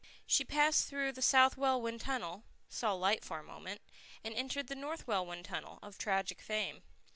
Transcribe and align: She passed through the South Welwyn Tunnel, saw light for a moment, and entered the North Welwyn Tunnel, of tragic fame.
She 0.25 0.43
passed 0.43 0.87
through 0.87 1.11
the 1.11 1.21
South 1.21 1.57
Welwyn 1.57 1.99
Tunnel, 1.99 2.43
saw 2.69 2.93
light 2.93 3.23
for 3.23 3.37
a 3.37 3.43
moment, 3.43 3.81
and 4.23 4.33
entered 4.33 4.65
the 4.65 4.73
North 4.73 5.05
Welwyn 5.05 5.43
Tunnel, 5.43 5.77
of 5.83 5.99
tragic 5.99 6.41
fame. 6.41 6.81